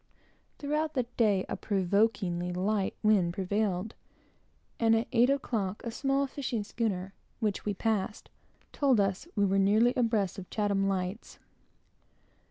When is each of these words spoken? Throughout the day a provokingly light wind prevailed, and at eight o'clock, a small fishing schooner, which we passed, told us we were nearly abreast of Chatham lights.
Throughout 0.57 0.95
the 0.95 1.03
day 1.15 1.45
a 1.47 1.55
provokingly 1.55 2.51
light 2.51 2.95
wind 3.03 3.35
prevailed, 3.35 3.93
and 4.79 4.95
at 4.95 5.07
eight 5.11 5.29
o'clock, 5.29 5.83
a 5.85 5.91
small 5.91 6.25
fishing 6.25 6.63
schooner, 6.63 7.13
which 7.39 7.65
we 7.65 7.75
passed, 7.75 8.31
told 8.71 8.99
us 8.99 9.27
we 9.35 9.45
were 9.45 9.59
nearly 9.59 9.93
abreast 9.95 10.39
of 10.39 10.49
Chatham 10.49 10.87
lights. 10.87 11.37